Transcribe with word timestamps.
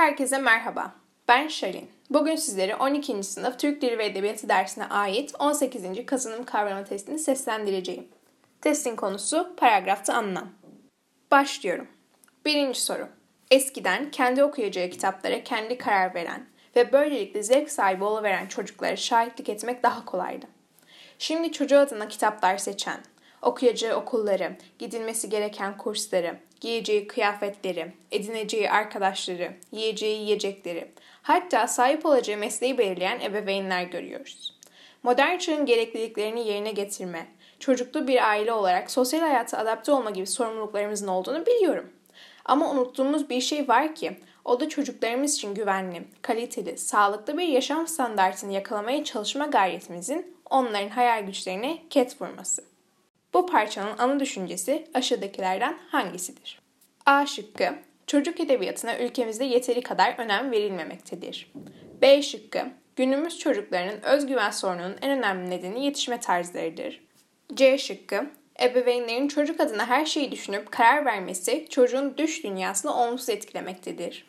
Herkese 0.00 0.38
merhaba. 0.38 0.92
Ben 1.28 1.48
Şarin. 1.48 1.90
Bugün 2.10 2.36
sizlere 2.36 2.76
12. 2.76 3.22
sınıf 3.22 3.58
Türk 3.58 3.82
Dili 3.82 3.98
ve 3.98 4.06
Edebiyatı 4.06 4.48
dersine 4.48 4.86
ait 4.86 5.34
18. 5.38 6.06
kazanım 6.06 6.44
kavrama 6.44 6.84
testini 6.84 7.18
seslendireceğim. 7.18 8.08
Testin 8.60 8.96
konusu 8.96 9.56
paragrafta 9.56 10.14
anlam. 10.14 10.48
Başlıyorum. 11.30 11.88
Birinci 12.44 12.80
soru. 12.80 13.08
Eskiden 13.50 14.10
kendi 14.10 14.44
okuyacağı 14.44 14.90
kitaplara 14.90 15.44
kendi 15.44 15.78
karar 15.78 16.14
veren 16.14 16.46
ve 16.76 16.92
böylelikle 16.92 17.42
zevk 17.42 17.70
sahibi 17.70 18.04
oluveren 18.04 18.46
çocuklara 18.46 18.96
şahitlik 18.96 19.48
etmek 19.48 19.82
daha 19.82 20.04
kolaydı. 20.04 20.46
Şimdi 21.18 21.52
çocuğu 21.52 21.78
adına 21.78 22.08
kitaplar 22.08 22.58
seçen, 22.58 23.00
okuyacağı 23.42 23.96
okulları, 23.96 24.56
gidilmesi 24.78 25.28
gereken 25.28 25.78
kursları, 25.78 26.36
giyeceği 26.60 27.06
kıyafetleri, 27.06 27.92
edineceği 28.10 28.70
arkadaşları, 28.70 29.52
yiyeceği 29.72 30.20
yiyecekleri, 30.20 30.90
hatta 31.22 31.66
sahip 31.66 32.06
olacağı 32.06 32.38
mesleği 32.38 32.78
belirleyen 32.78 33.20
ebeveynler 33.20 33.82
görüyoruz. 33.82 34.58
Modern 35.02 35.38
çağın 35.38 35.66
gerekliliklerini 35.66 36.48
yerine 36.48 36.72
getirme, 36.72 37.26
çocuklu 37.58 38.08
bir 38.08 38.28
aile 38.28 38.52
olarak 38.52 38.90
sosyal 38.90 39.20
hayata 39.20 39.58
adapte 39.58 39.92
olma 39.92 40.10
gibi 40.10 40.26
sorumluluklarımızın 40.26 41.08
olduğunu 41.08 41.46
biliyorum. 41.46 41.90
Ama 42.44 42.70
unuttuğumuz 42.70 43.30
bir 43.30 43.40
şey 43.40 43.68
var 43.68 43.94
ki 43.94 44.16
o 44.44 44.60
da 44.60 44.68
çocuklarımız 44.68 45.34
için 45.34 45.54
güvenli, 45.54 46.02
kaliteli, 46.22 46.78
sağlıklı 46.78 47.38
bir 47.38 47.48
yaşam 47.48 47.86
standartını 47.88 48.52
yakalamaya 48.52 49.04
çalışma 49.04 49.46
gayretimizin 49.46 50.36
onların 50.50 50.88
hayal 50.88 51.26
güçlerine 51.26 51.78
ket 51.90 52.22
vurması. 52.22 52.69
Bu 53.34 53.46
parçanın 53.46 53.98
ana 53.98 54.20
düşüncesi 54.20 54.86
aşağıdakilerden 54.94 55.78
hangisidir? 55.88 56.60
A 57.06 57.26
şıkkı, 57.26 57.74
çocuk 58.06 58.40
edebiyatına 58.40 58.98
ülkemizde 58.98 59.44
yeteri 59.44 59.82
kadar 59.82 60.14
önem 60.18 60.50
verilmemektedir. 60.50 61.52
B 62.02 62.22
şıkkı, 62.22 62.66
günümüz 62.96 63.38
çocuklarının 63.38 64.02
özgüven 64.02 64.50
sorununun 64.50 64.96
en 65.02 65.18
önemli 65.18 65.50
nedeni 65.50 65.84
yetişme 65.84 66.20
tarzlarıdır. 66.20 67.00
C 67.54 67.78
şıkkı, 67.78 68.26
ebeveynlerin 68.62 69.28
çocuk 69.28 69.60
adına 69.60 69.86
her 69.86 70.06
şeyi 70.06 70.32
düşünüp 70.32 70.72
karar 70.72 71.04
vermesi 71.04 71.66
çocuğun 71.70 72.16
düş 72.16 72.44
dünyasını 72.44 72.96
olumsuz 72.96 73.28
etkilemektedir. 73.28 74.26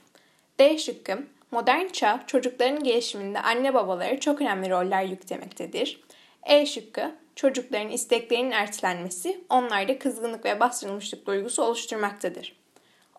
D 0.59 0.77
şıkkı, 0.77 1.23
modern 1.51 1.87
çağ 1.87 2.23
çocukların 2.27 2.83
gelişiminde 2.83 3.39
anne 3.39 3.73
babaları 3.73 4.19
çok 4.19 4.41
önemli 4.41 4.69
roller 4.69 5.03
yüklemektedir. 5.03 6.03
E 6.43 6.65
şıkkı, 6.65 7.11
çocukların 7.35 7.89
isteklerinin 7.89 8.51
ertelenmesi 8.51 9.43
onlarda 9.49 9.99
kızgınlık 9.99 10.45
ve 10.45 10.59
bastırılmışlık 10.59 11.25
duygusu 11.27 11.63
oluşturmaktadır. 11.63 12.61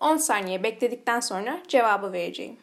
10 0.00 0.16
saniye 0.16 0.62
bekledikten 0.62 1.20
sonra 1.20 1.62
cevabı 1.68 2.12
vereceğim. 2.12 2.56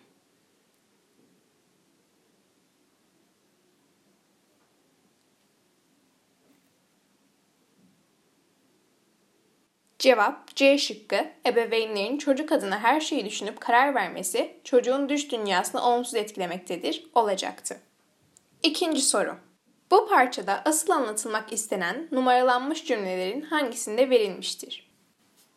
Cevap 9.99 10.55
C 10.55 10.77
şıkkı, 10.77 11.25
ebeveynlerin 11.45 12.17
çocuk 12.17 12.51
adına 12.51 12.79
her 12.79 13.01
şeyi 13.01 13.25
düşünüp 13.25 13.61
karar 13.61 13.95
vermesi 13.95 14.59
çocuğun 14.63 15.09
düş 15.09 15.31
dünyasını 15.31 15.81
olumsuz 15.81 16.15
etkilemektedir 16.15 17.07
olacaktı. 17.15 17.79
İkinci 18.63 19.01
soru. 19.01 19.48
Bu 19.91 20.07
parçada 20.07 20.61
asıl 20.65 20.89
anlatılmak 20.93 21.53
istenen 21.53 22.07
numaralanmış 22.11 22.85
cümlelerin 22.85 23.41
hangisinde 23.41 24.09
verilmiştir? 24.09 24.91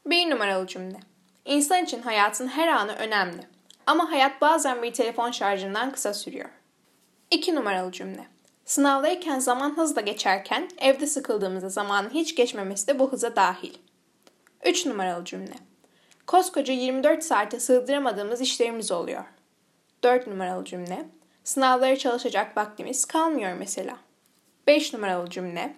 Bir 0.06 0.30
numaralı 0.30 0.66
cümle. 0.66 1.00
İnsan 1.44 1.84
için 1.84 2.02
hayatın 2.02 2.48
her 2.48 2.68
anı 2.68 2.92
önemli. 2.92 3.46
Ama 3.86 4.10
hayat 4.10 4.40
bazen 4.40 4.82
bir 4.82 4.92
telefon 4.92 5.30
şarjından 5.30 5.92
kısa 5.92 6.14
sürüyor. 6.14 6.48
İki 7.30 7.54
numaralı 7.54 7.92
cümle. 7.92 8.26
Sınavdayken 8.64 9.38
zaman 9.38 9.76
hızla 9.76 10.00
geçerken 10.00 10.68
evde 10.78 11.06
sıkıldığımızda 11.06 11.68
zamanın 11.68 12.10
hiç 12.10 12.34
geçmemesi 12.34 12.86
de 12.86 12.98
bu 12.98 13.12
hıza 13.12 13.36
dahil. 13.36 13.74
Üç 14.64 14.86
numaralı 14.86 15.24
cümle. 15.24 15.54
Koskoca 16.26 16.74
24 16.74 17.24
saate 17.24 17.60
sığdıramadığımız 17.60 18.40
işlerimiz 18.40 18.92
oluyor. 18.92 19.24
Dört 20.04 20.26
numaralı 20.26 20.64
cümle. 20.64 21.06
Sınavlara 21.44 21.96
çalışacak 21.96 22.56
vaktimiz 22.56 23.04
kalmıyor 23.04 23.52
mesela. 23.58 23.96
5 24.66 24.94
numaralı 24.94 25.30
cümle. 25.30 25.74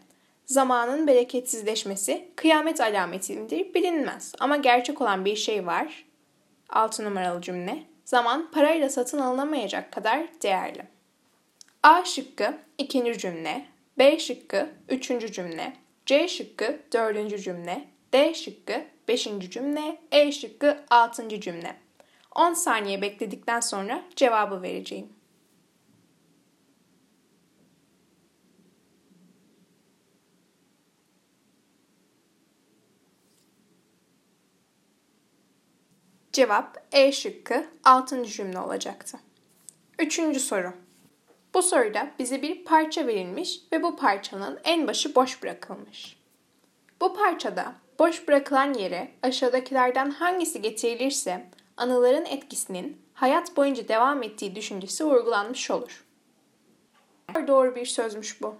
Zamanın 0.46 1.06
bereketsizleşmesi 1.06 2.28
kıyamet 2.36 2.80
alametidir 2.80 3.74
bilinmez 3.74 4.32
ama 4.40 4.56
gerçek 4.56 5.00
olan 5.00 5.24
bir 5.24 5.36
şey 5.36 5.66
var. 5.66 6.04
6 6.68 7.04
numaralı 7.04 7.42
cümle. 7.42 7.82
Zaman 8.04 8.50
parayla 8.50 8.88
satın 8.88 9.18
alınamayacak 9.18 9.92
kadar 9.92 10.26
değerli. 10.42 10.82
A 11.82 12.04
şıkkı 12.04 12.54
ikinci 12.78 13.18
cümle, 13.18 13.66
B 13.98 14.18
şıkkı 14.18 14.70
üçüncü 14.88 15.32
cümle, 15.32 15.72
C 16.06 16.28
şıkkı 16.28 16.80
dördüncü 16.92 17.38
cümle, 17.38 17.84
D 18.12 18.34
şıkkı 18.34 18.84
beşinci 19.08 19.50
cümle, 19.50 19.98
E 20.12 20.32
şıkkı 20.32 20.78
altıncı 20.90 21.40
cümle. 21.40 21.76
10 22.34 22.52
saniye 22.52 23.02
bekledikten 23.02 23.60
sonra 23.60 24.02
cevabı 24.16 24.62
vereceğim. 24.62 25.08
Cevap 36.34 36.86
E 36.92 37.12
şıkkı 37.12 37.66
6. 37.84 38.24
cümle 38.24 38.58
olacaktı. 38.58 39.18
Üçüncü 39.98 40.40
soru. 40.40 40.72
Bu 41.54 41.62
soruda 41.62 42.10
bize 42.18 42.42
bir 42.42 42.64
parça 42.64 43.06
verilmiş 43.06 43.60
ve 43.72 43.82
bu 43.82 43.96
parçanın 43.96 44.60
en 44.64 44.86
başı 44.86 45.14
boş 45.14 45.42
bırakılmış. 45.42 46.16
Bu 47.00 47.14
parçada 47.14 47.74
boş 47.98 48.28
bırakılan 48.28 48.74
yere 48.74 49.10
aşağıdakilerden 49.22 50.10
hangisi 50.10 50.62
getirilirse 50.62 51.46
anıların 51.76 52.24
etkisinin 52.24 53.02
hayat 53.14 53.56
boyunca 53.56 53.88
devam 53.88 54.22
ettiği 54.22 54.54
düşüncesi 54.54 55.04
vurgulanmış 55.04 55.70
olur. 55.70 56.04
Doğru 57.46 57.76
bir 57.76 57.86
sözmüş 57.86 58.42
bu. 58.42 58.56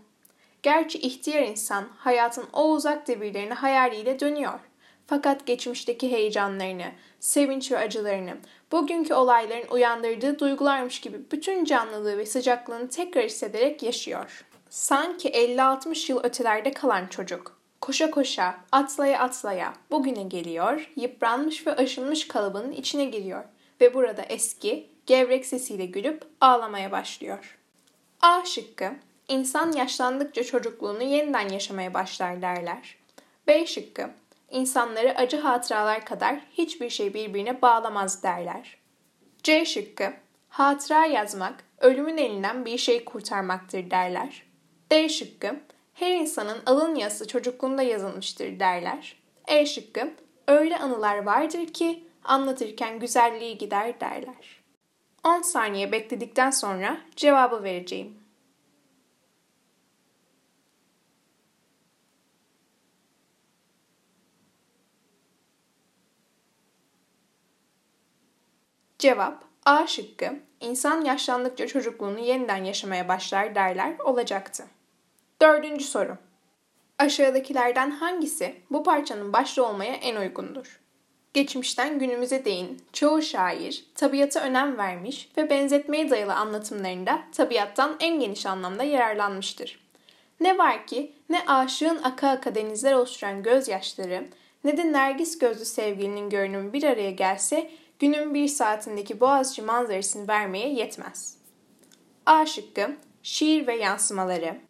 Gerçi 0.62 0.99
ihtiyar 0.99 1.43
insan 1.43 1.89
hayatın 1.97 2.47
o 2.53 2.71
uzak 2.71 3.09
devirlerine 3.09 3.55
hayaliyle 3.55 4.21
dönüyor. 4.21 4.61
Fakat 5.07 5.47
geçmişteki 5.47 6.11
heyecanlarını, 6.11 6.87
sevinç 7.21 7.73
ve 7.73 7.79
acılarını, 7.79 8.37
bugünkü 8.73 9.15
olayların 9.15 9.69
uyandırdığı 9.71 10.39
duygularmış 10.39 11.01
gibi 11.01 11.31
bütün 11.31 11.65
canlılığı 11.65 12.19
ve 12.19 12.27
sıcaklığını 12.27 12.89
tekrar 12.89 13.25
hissederek 13.25 13.83
yaşıyor. 13.83 14.45
Sanki 14.71 15.31
50-60 15.31 16.13
yıl 16.13 16.25
ötelerde 16.25 16.73
kalan 16.73 17.07
çocuk. 17.07 17.59
Koşa 17.81 18.11
koşa, 18.11 18.55
atlaya 18.73 19.21
atlaya 19.21 19.75
bugüne 19.91 20.23
geliyor, 20.23 20.91
yıpranmış 20.97 21.67
ve 21.67 21.77
aşınmış 21.77 22.29
kalıbının 22.29 22.73
içine 22.73 23.05
giriyor 23.05 23.45
ve 23.81 23.95
burada 23.95 24.23
eski, 24.23 24.91
gevrek 25.07 25.47
sesiyle 25.47 25.87
gülüp 25.87 26.23
ağlamaya 26.41 26.93
başlıyor. 26.93 27.59
A 28.21 28.45
şıkkı, 28.45 28.91
insan 29.29 29.73
yaşlandıkça 29.73 30.45
çocukluğunu 30.45 31.03
yeniden 31.03 31.49
yaşamaya 31.49 31.95
başlar 31.95 32.43
derler. 32.43 32.97
B 33.47 33.67
şıkkı, 33.67 34.11
insanları 34.55 35.15
acı 35.17 35.41
hatıralar 35.41 36.05
kadar 36.05 36.41
hiçbir 36.53 36.91
şey 36.91 37.15
birbirine 37.15 37.63
bağlamaz 37.63 38.23
derler. 38.23 38.77
C 39.43 39.65
şıkkı, 39.65 40.13
hatıra 40.49 41.07
yazmak, 41.07 41.65
ölümün 41.79 42.17
elinden 42.17 42.65
bir 42.65 42.79
şey 42.79 43.05
kurtarmaktır 43.05 43.91
derler. 43.91 44.43
D 44.93 45.09
şıkkı, 45.09 45.57
her 45.95 46.11
insanın 46.17 46.59
alın 46.67 46.95
yazısı 46.95 47.29
çocukluğunda 47.29 47.83
yazılmıştır 47.83 48.61
derler. 48.61 49.17
E 49.47 49.67
şıkkı, 49.67 50.11
öyle 50.49 50.79
anılar 50.79 51.19
vardır 51.19 51.67
ki 51.67 52.05
anlatırken 52.25 52.99
güzelliği 52.99 53.59
gider 53.59 54.01
derler. 54.01 54.63
10 55.25 55.43
saniye 55.43 55.93
bekledikten 55.93 56.50
sonra 56.50 57.00
cevabı 57.17 57.62
vereceğim. 57.62 58.24
Cevap 69.05 69.45
A 69.67 69.87
şıkkı 69.87 70.37
insan 70.61 71.05
yaşlandıkça 71.05 71.67
çocukluğunu 71.67 72.19
yeniden 72.19 72.65
yaşamaya 72.65 73.09
başlar 73.09 73.55
derler 73.55 73.99
olacaktı. 73.99 74.65
Dördüncü 75.43 75.85
soru. 75.85 76.17
Aşağıdakilerden 76.99 77.91
hangisi 77.91 78.55
bu 78.71 78.85
parçanın 78.85 79.33
başlı 79.33 79.67
olmaya 79.67 79.95
en 79.95 80.17
uygundur? 80.17 80.81
Geçmişten 81.35 81.99
günümüze 81.99 82.45
değin 82.45 82.83
çoğu 82.93 83.23
şair 83.23 83.85
tabiata 83.95 84.41
önem 84.41 84.79
vermiş 84.79 85.29
ve 85.37 85.50
benzetmeye 85.50 86.11
dayalı 86.11 86.35
anlatımlarında 86.35 87.23
tabiattan 87.33 87.97
en 88.00 88.21
geniş 88.21 88.47
anlamda 88.47 88.83
yararlanmıştır. 88.83 89.81
Ne 90.41 90.59
var 90.59 90.87
ki 90.87 91.12
ne 91.29 91.43
aşığın 91.47 92.03
aka 92.03 92.29
aka 92.29 92.55
denizler 92.55 92.93
oluşturan 92.93 93.43
gözyaşları 93.43 94.25
ne 94.65 94.77
de 94.77 94.93
nergis 94.93 95.39
gözlü 95.39 95.65
sevgilinin 95.65 96.31
görünümü 96.31 96.73
bir 96.73 96.83
araya 96.83 97.11
gelse 97.11 97.71
günün 98.05 98.35
bir 98.35 98.49
saatindeki 98.49 99.21
Boğaziçi 99.21 99.62
manzarasını 99.62 100.29
vermeye 100.29 100.69
yetmez. 100.69 101.39
A 102.27 102.47
şıkkı 102.47 102.97
şiir 103.23 103.67
ve 103.67 103.77
yansımaları. 103.77 104.61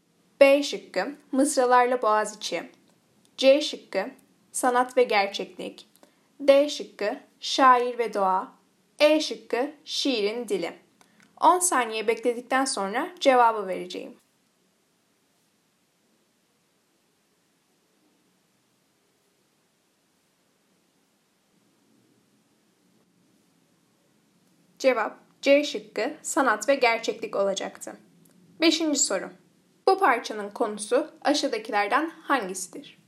B 0.40 0.62
şıkkı 0.62 1.14
mısralarla 1.32 2.02
Boğaziçi. 2.02 2.70
C 3.36 3.60
şıkkı 3.60 4.10
sanat 4.52 4.96
ve 4.96 5.02
gerçeklik. 5.02 5.88
D 6.40 6.68
şıkkı 6.68 7.16
şair 7.40 7.98
ve 7.98 8.14
doğa. 8.14 8.52
E 8.98 9.20
şıkkı 9.20 9.70
şiirin 9.84 10.48
dili. 10.48 10.72
10 11.40 11.58
saniye 11.58 12.08
bekledikten 12.08 12.64
sonra 12.64 13.08
cevabı 13.20 13.68
vereceğim. 13.68 14.14
Cevap 24.84 25.16
C 25.42 25.64
şıkkı 25.64 26.12
sanat 26.22 26.68
ve 26.68 26.74
gerçeklik 26.74 27.36
olacaktı. 27.36 27.96
Beşinci 28.60 28.98
soru. 28.98 29.30
Bu 29.88 29.98
parçanın 29.98 30.50
konusu 30.50 31.10
aşağıdakilerden 31.22 32.10
hangisidir? 32.22 32.98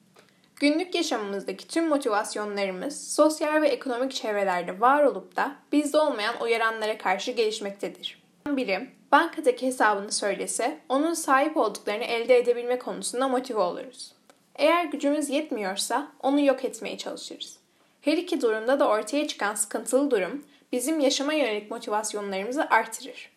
Günlük 0.57 0.95
yaşamımızdaki 0.95 1.69
tüm 1.69 1.89
motivasyonlarımız 1.89 3.15
sosyal 3.15 3.63
ve 3.63 3.69
ekonomik 3.69 4.13
çevrelerde 4.13 4.81
var 4.81 5.05
olup 5.05 5.37
da 5.37 5.57
bizde 5.73 5.99
olmayan 5.99 6.35
uyaranlara 6.43 6.99
karşı 6.99 7.33
gelişmektedir. 7.33 8.23
Biri 8.47 8.91
bankadaki 9.13 9.67
hesabını 9.67 10.13
söylese 10.13 10.79
onun 10.89 11.15
sahip 11.15 11.57
olduklarını 11.57 12.05
elde 12.05 12.37
edebilme 12.39 12.79
konusunda 12.79 13.29
motive 13.29 13.61
oluruz. 13.61 14.13
Eğer 14.55 14.85
gücümüz 14.85 15.31
yetmiyorsa 15.31 16.09
onu 16.21 16.41
yok 16.41 16.65
etmeye 16.65 16.99
çalışırız. 16.99 17.59
Her 18.01 18.19
iki 18.19 18.41
durumda 18.41 18.81
da 18.81 18.89
ortaya 18.89 19.29
çıkan 19.29 19.55
sıkıntılı 19.55 20.11
durum 20.11 20.45
bizim 20.73 21.01
yaşama 21.01 21.33
yönelik 21.33 21.71
motivasyonlarımızı 21.71 22.65
artırır. 22.71 23.31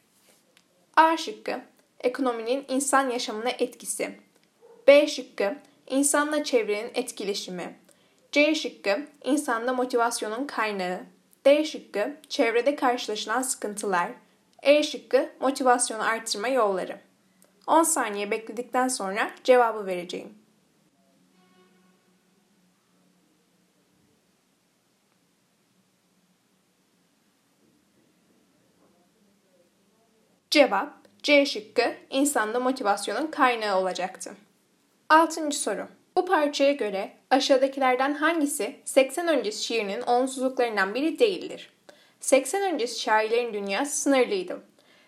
A 0.96 1.18
şıkkı 1.18 1.62
ekonominin 2.00 2.66
insan 2.68 3.10
yaşamına 3.10 3.50
etkisi. 3.50 4.12
B 4.88 5.08
şıkkı 5.08 5.56
insanla 5.88 6.44
çevrenin 6.44 6.92
etkileşimi. 6.94 7.76
C 8.32 8.56
şıkkı 8.56 9.08
insanda 9.24 9.74
motivasyonun 9.74 10.48
kaynağı. 10.48 11.00
D 11.46 11.66
şıkkı 11.66 12.18
çevrede 12.30 12.76
karşılaşılan 12.76 13.42
sıkıntılar. 13.42 14.12
E 14.64 14.84
şıkkı 14.84 15.30
motivasyonu 15.40 16.04
artırma 16.04 16.48
yolları. 16.48 17.00
10 17.68 17.84
saniye 17.84 18.32
bekledikten 18.32 18.88
sonra 18.88 19.32
cevabı 19.44 19.86
vereceğim. 19.86 20.39
Cevap 30.52 30.94
C 31.24 31.46
şıkkı 31.46 31.94
insanda 32.10 32.60
motivasyonun 32.60 33.28
kaynağı 33.28 33.80
olacaktı. 33.80 34.32
Altıncı 35.10 35.60
soru. 35.60 35.88
Bu 36.16 36.26
parçaya 36.26 36.72
göre 36.74 37.12
aşağıdakilerden 37.30 38.14
hangisi 38.14 38.76
80 38.86 39.28
öncesi 39.28 39.64
şiirinin 39.64 40.02
olumsuzluklarından 40.02 40.96
biri 40.96 41.20
değildir? 41.20 41.70
80 42.20 42.74
öncesi 42.74 43.00
şairlerin 43.00 43.54
dünyası 43.54 44.02
sınırlıydı. 44.02 44.62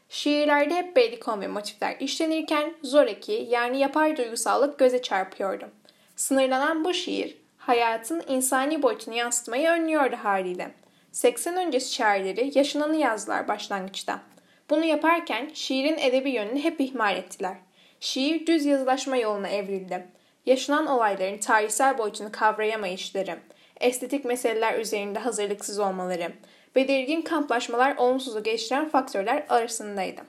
Şiirlerde 0.10 0.76
hep 0.76 0.96
belikon 0.96 1.42
ve 1.42 1.48
motifler 1.48 1.96
işlenirken 2.00 2.74
zoraki 2.84 3.48
yani 3.50 3.80
yapay 3.80 4.18
duygusallık 4.18 4.80
göze 4.80 5.02
çarpıyordu. 5.02 5.70
Sınırlanan 6.16 6.86
bu 6.86 6.94
şiir 6.94 7.38
hayatın 7.58 8.24
insani 8.28 8.84
boyutunu 8.84 9.16
yansıtmayı 9.16 9.70
önlüyordu 9.70 10.16
haliyle. 10.16 10.72
80 11.12 11.56
öncesi 11.56 11.94
şairleri 11.94 12.58
yaşananı 12.58 12.96
yazdılar 12.96 13.48
başlangıçta. 13.48 14.31
Bunu 14.72 14.86
yaparken 14.86 15.50
şiirin 15.54 15.98
edebi 15.98 16.30
yönünü 16.30 16.60
hep 16.60 16.82
ihmal 16.82 17.18
ettiler. 17.18 17.58
Şiir 18.00 18.48
düz 18.48 18.66
yazılaşma 18.66 19.18
yoluna 19.18 19.48
evrildi. 19.48 20.08
Yaşanan 20.46 20.88
olayların 20.88 21.38
tarihsel 21.38 21.98
boyutunu 21.98 22.32
kavrayamayışları, 22.32 23.40
estetik 23.82 24.26
meseleler 24.26 24.80
üzerinde 24.80 25.20
hazırlıksız 25.20 25.80
olmaları, 25.80 26.34
belirgin 26.76 27.22
kamplaşmalar 27.22 27.96
olumsuzu 27.98 28.44
geliştiren 28.44 28.90
faktörler 28.90 29.46
arasındaydı. 29.50 30.22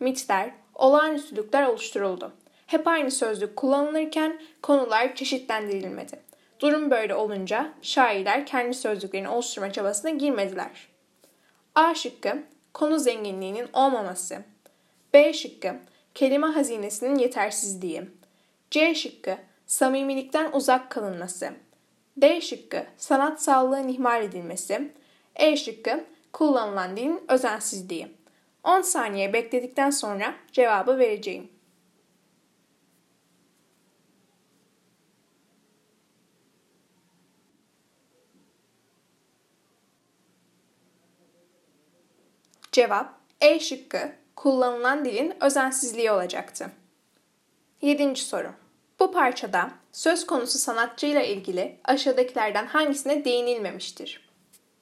Mitler, 0.00 0.50
olağanüstülükler 0.74 1.66
oluşturuldu. 1.66 2.32
Hep 2.66 2.88
aynı 2.88 3.10
sözlük 3.10 3.56
kullanılırken 3.56 4.40
konular 4.62 5.14
çeşitlendirilmedi. 5.14 6.18
Durum 6.60 6.90
böyle 6.90 7.14
olunca 7.14 7.72
şairler 7.82 8.46
kendi 8.46 8.74
sözlüklerini 8.74 9.28
oluşturma 9.28 9.72
çabasına 9.72 10.10
girmediler. 10.10 10.88
A 11.74 11.94
şıkkı 11.94 12.42
konu 12.74 12.98
zenginliğinin 12.98 13.68
olmaması. 13.72 14.38
B 15.14 15.32
şıkkı 15.32 15.74
kelime 16.14 16.46
hazinesinin 16.46 17.18
yetersizliği. 17.18 18.02
C 18.70 18.94
şıkkı 18.94 19.36
samimilikten 19.66 20.52
uzak 20.52 20.90
kalınması. 20.90 21.50
D 22.16 22.40
şıkkı 22.40 22.86
sanat 22.98 23.42
sağlığın 23.42 23.88
ihmal 23.88 24.22
edilmesi. 24.22 24.92
E 25.36 25.56
şıkkı 25.56 26.04
kullanılan 26.32 26.96
dilin 26.96 27.20
özensizliği. 27.28 28.08
10 28.64 28.80
saniye 28.80 29.32
bekledikten 29.32 29.90
sonra 29.90 30.34
cevabı 30.52 30.98
vereceğim. 30.98 31.51
Cevap 42.72 43.14
E 43.40 43.60
şıkkı 43.60 44.12
kullanılan 44.36 45.04
dilin 45.04 45.34
özensizliği 45.40 46.10
olacaktı. 46.10 46.70
7. 47.82 48.16
soru. 48.16 48.48
Bu 49.00 49.12
parçada 49.12 49.70
söz 49.92 50.26
konusu 50.26 50.58
sanatçıyla 50.58 51.22
ilgili 51.22 51.76
aşağıdakilerden 51.84 52.66
hangisine 52.66 53.24
değinilmemiştir? 53.24 54.28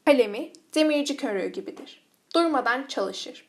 Kalemi 0.05 0.53
demirci 0.75 1.17
körüğü 1.17 1.47
gibidir. 1.47 2.07
Durmadan 2.35 2.87
çalışır. 2.87 3.49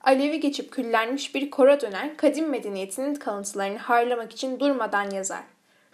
Alevi 0.00 0.40
geçip 0.40 0.72
küllenmiş 0.72 1.34
bir 1.34 1.50
kora 1.50 1.80
döner 1.80 2.16
kadim 2.16 2.48
medeniyetinin 2.48 3.14
kalıntılarını 3.14 3.78
harlamak 3.78 4.32
için 4.32 4.60
durmadan 4.60 5.10
yazar. 5.10 5.44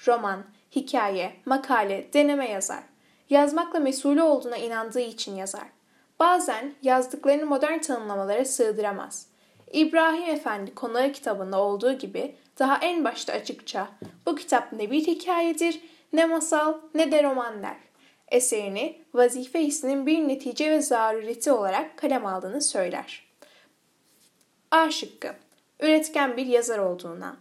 Roman, 0.07 0.45
hikaye, 0.77 1.37
makale, 1.47 2.09
deneme 2.13 2.51
yazar. 2.51 2.83
Yazmakla 3.31 3.81
mesulü 3.81 4.23
olduğuna 4.23 4.57
inandığı 4.57 5.01
için 5.01 5.37
yazar. 5.37 5.76
Bazen 6.19 6.75
yazdıklarını 6.83 7.47
modern 7.47 7.79
tanımlamalara 7.79 8.45
sığdıramaz. 8.45 9.27
İbrahim 9.73 10.31
Efendi 10.31 10.75
Konağı 10.75 11.13
kitabında 11.13 11.61
olduğu 11.61 11.93
gibi 11.93 12.35
daha 12.59 12.79
en 12.79 13.05
başta 13.05 13.33
açıkça 13.33 13.89
bu 14.27 14.35
kitap 14.35 14.73
ne 14.73 14.91
bir 14.91 15.07
hikayedir, 15.07 15.81
ne 16.13 16.27
masal 16.27 16.75
ne 16.95 17.13
de 17.13 17.23
roman 17.23 17.63
der. 17.63 17.77
Eserini 18.29 19.03
vazife 19.15 19.61
hissinin 19.61 20.07
bir 20.07 20.29
netice 20.29 20.71
ve 20.71 20.81
zarureti 20.81 21.53
olarak 21.53 21.99
kalem 21.99 22.27
aldığını 22.27 22.63
söyler. 22.63 23.27
A 24.71 24.91
şıkkı 24.91 25.35
üretken 25.81 26.37
bir 26.37 26.47
yazar 26.47 26.79
olduğuna. 26.79 27.37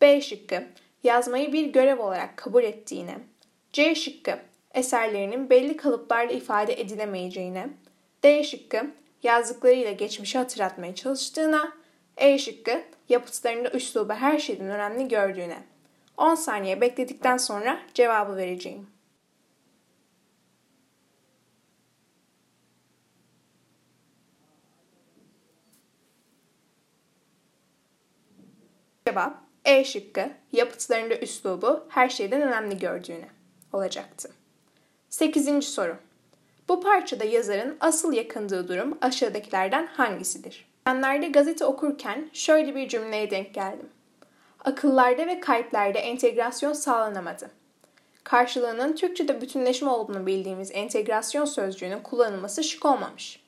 B 0.00 0.20
şıkkı 0.20 0.62
yazmayı 1.04 1.52
bir 1.52 1.66
görev 1.66 2.00
olarak 2.00 2.36
kabul 2.36 2.64
ettiğine. 2.64 3.18
C 3.72 3.94
şıkkı 3.94 4.38
eserlerinin 4.74 5.50
belli 5.50 5.76
kalıplarla 5.76 6.32
ifade 6.32 6.80
edilemeyeceğine. 6.80 7.68
D 8.22 8.44
şıkkı 8.44 8.90
yazdıklarıyla 9.22 9.92
geçmişi 9.92 10.38
hatırlatmaya 10.38 10.94
çalıştığına, 10.94 11.72
E 12.16 12.38
şıkkı 12.38 12.82
yapıtlarında 13.08 13.70
üslubu 13.70 14.12
her 14.12 14.38
şeyden 14.38 14.66
önemli 14.70 15.08
gördüğüne. 15.08 15.62
10 16.16 16.34
saniye 16.34 16.80
bekledikten 16.80 17.36
sonra 17.36 17.80
cevabı 17.94 18.36
vereceğim. 18.36 18.86
Cevap 29.06 29.38
E 29.64 29.84
şıkkı 29.84 30.30
yapıtlarında 30.52 31.18
üslubu 31.18 31.86
her 31.88 32.08
şeyden 32.08 32.42
önemli 32.42 32.78
gördüğüne 32.78 33.28
olacaktı. 33.72 34.30
8. 35.10 35.64
soru. 35.64 36.09
Bu 36.70 36.80
parçada 36.80 37.24
yazarın 37.24 37.76
asıl 37.80 38.12
yakındığı 38.12 38.68
durum 38.68 38.98
aşağıdakilerden 39.00 39.86
hangisidir? 39.86 40.66
Geçenlerde 40.86 41.28
gazete 41.28 41.64
okurken 41.64 42.30
şöyle 42.32 42.74
bir 42.74 42.88
cümleye 42.88 43.30
denk 43.30 43.54
geldim. 43.54 43.88
Akıllarda 44.64 45.26
ve 45.26 45.40
kalplerde 45.40 45.98
entegrasyon 45.98 46.72
sağlanamadı. 46.72 47.50
Karşılığının 48.24 48.96
Türkçe'de 48.96 49.40
bütünleşme 49.40 49.90
olduğunu 49.90 50.26
bildiğimiz 50.26 50.70
entegrasyon 50.72 51.44
sözcüğünün 51.44 52.00
kullanılması 52.00 52.64
şık 52.64 52.86
olmamış. 52.86 53.42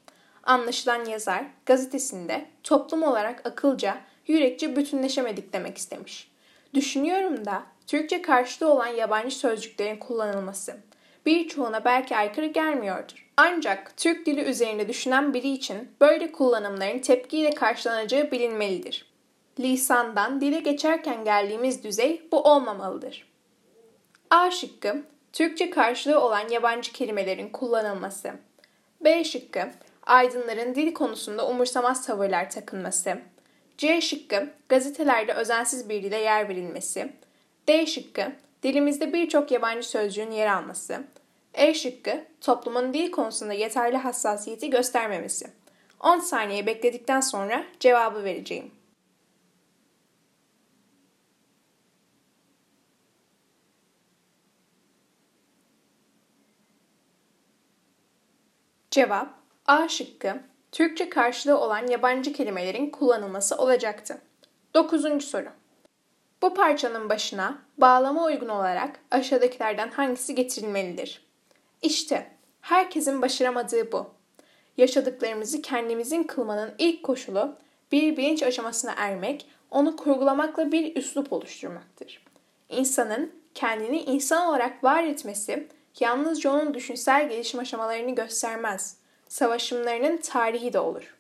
Anlaşılan 0.45 1.05
yazar 1.05 1.45
gazetesinde 1.67 2.45
toplum 2.63 3.03
olarak 3.03 3.47
akılca, 3.47 3.99
yürekçe 4.27 4.77
bütünleşemedik 4.77 5.53
demek 5.53 5.79
istemiş. 5.79 6.31
Düşünüyorum 6.75 7.45
da 7.45 7.63
Türkçe 7.87 8.23
karşılığı 8.23 8.73
olan 8.73 8.87
yabancı 8.87 9.37
sözcüklerin 9.37 9.97
kullanılması 9.97 10.77
birçoğuna 11.27 11.85
belki 11.85 12.17
aykırı 12.17 12.47
gelmiyordur. 12.47 13.29
Ancak 13.37 13.97
Türk 13.97 14.27
dili 14.27 14.41
üzerinde 14.41 14.89
düşünen 14.89 15.35
biri 15.35 15.49
için 15.49 15.91
böyle 16.01 16.33
kullanımların 16.33 16.99
tepkiyle 16.99 17.51
karşılanacağı 17.51 18.31
bilinmelidir. 18.31 19.13
Lisandan 19.61 20.41
dile 20.41 20.61
geçerken 20.61 21.25
geldiğimiz 21.25 21.85
düzey 21.85 22.29
bu 22.33 22.43
olmamalıdır. 22.43 23.27
A 24.31 24.51
şıkkı, 24.51 25.03
Türkçe 25.33 25.71
karşılığı 25.71 26.21
olan 26.21 26.49
yabancı 26.49 26.93
kelimelerin 26.93 27.49
kullanılması. 27.49 28.33
B 29.01 29.25
şıkkı, 29.25 29.71
aydınların 30.07 30.75
dil 30.75 30.95
konusunda 30.95 31.49
umursamaz 31.49 32.07
tavırlar 32.07 32.51
takınması. 32.51 33.19
C 33.79 34.01
şıkkı, 34.01 34.49
gazetelerde 34.69 35.33
özensiz 35.33 35.89
bir 35.89 36.03
dile 36.03 36.17
yer 36.17 36.49
verilmesi. 36.49 37.13
D 37.69 37.87
şıkkı, 37.87 38.33
dilimizde 38.63 39.13
birçok 39.13 39.51
yabancı 39.51 39.89
sözcüğün 39.89 40.31
yer 40.31 40.47
alması. 40.47 41.05
E 41.55 41.75
şıkkı, 41.75 42.25
toplumun 42.41 42.95
dil 42.95 43.11
konusunda 43.11 43.53
yeterli 43.53 43.97
hassasiyeti 43.97 44.71
göstermemesi. 44.71 45.51
10 46.01 46.19
saniye 46.19 46.67
bekledikten 46.67 47.21
sonra 47.21 47.65
cevabı 47.81 48.25
vereceğim. 48.25 48.71
Cevap 58.91 59.29
A 59.67 59.89
şıkkı 59.89 60.41
Türkçe 60.73 61.09
karşılığı 61.09 61.59
olan 61.59 61.87
yabancı 61.87 62.33
kelimelerin 62.33 62.91
kullanılması 62.91 63.57
olacaktı. 63.57 64.19
9. 64.75 65.25
soru. 65.25 65.49
Bu 66.43 66.55
parçanın 66.55 67.09
başına 67.09 67.59
bağlama 67.79 68.25
uygun 68.25 68.49
olarak 68.49 69.01
aşağıdakilerden 69.11 69.89
hangisi 69.89 70.35
getirilmelidir? 70.35 71.32
İşte 71.83 72.31
herkesin 72.61 73.23
başaramadığı 73.23 73.93
bu. 73.93 74.11
Yaşadıklarımızı 74.77 75.63
kendimizin 75.63 76.23
kılmanın 76.23 76.75
ilk 76.79 77.03
koşulu 77.03 77.57
bir 77.93 78.17
bilinç 78.17 78.43
aşamasına 78.43 78.95
ermek, 78.97 79.47
onu 79.71 79.97
kurgulamakla 79.97 80.73
bir 80.73 80.97
üslup 80.97 81.33
oluşturmaktır. 81.33 82.25
İnsanın 82.69 83.33
kendini 83.55 84.03
insan 84.03 84.47
olarak 84.47 84.85
var 84.85 85.05
etmesi 85.05 85.69
yalnızca 86.01 86.53
onun 86.53 86.75
düşünsel 86.75 87.29
gelişim 87.29 87.61
aşamalarını 87.61 88.15
göstermez. 88.15 88.97
Savaşımlarının 89.29 90.17
tarihi 90.17 90.73
de 90.73 90.79
olur. 90.79 91.17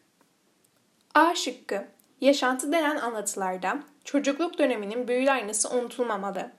A 1.14 1.35
şıkkı 1.35 1.85
Yaşantı 2.23 2.73
denen 2.73 2.97
anlatılarda 2.97 3.78
çocukluk 4.04 4.59
döneminin 4.59 5.09
büyülü 5.09 5.31
aynası 5.31 5.71
unutulmamalı. 5.71 6.50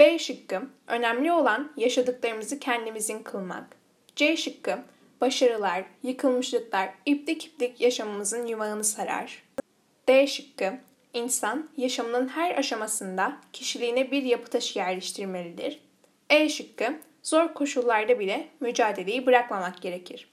B 0.00 0.18
şıkkı 0.18 0.62
önemli 0.86 1.32
olan 1.32 1.72
yaşadıklarımızı 1.76 2.58
kendimizin 2.58 3.22
kılmak. 3.22 3.76
C 4.16 4.36
şıkkı 4.36 4.78
başarılar, 5.20 5.84
yıkılmışlıklar 6.02 6.90
iplik 7.06 7.44
iplik 7.44 7.80
yaşamımızın 7.80 8.46
yuvağını 8.46 8.84
sarar. 8.84 9.42
D 10.08 10.26
şıkkı 10.26 10.72
insan 11.14 11.68
yaşamının 11.76 12.28
her 12.28 12.58
aşamasında 12.58 13.36
kişiliğine 13.52 14.10
bir 14.10 14.22
yapı 14.22 14.50
taşı 14.50 14.78
yerleştirmelidir. 14.78 15.80
E 16.30 16.48
şıkkı 16.48 16.98
zor 17.22 17.54
koşullarda 17.54 18.18
bile 18.18 18.48
mücadeleyi 18.60 19.26
bırakmamak 19.26 19.82
gerekir. 19.82 20.30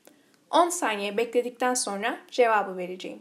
10 0.52 0.70
saniye 0.70 1.18
bekledikten 1.18 1.74
sonra 1.74 2.18
cevabı 2.32 2.78
vereceğim. 2.78 3.20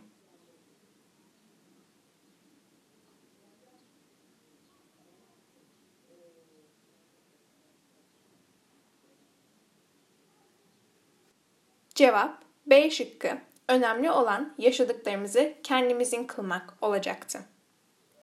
Cevap 11.96 12.42
B 12.66 12.90
şıkkı. 12.90 13.38
Önemli 13.68 14.10
olan 14.10 14.54
yaşadıklarımızı 14.58 15.54
kendimizin 15.62 16.24
kılmak 16.24 16.74
olacaktı. 16.80 17.38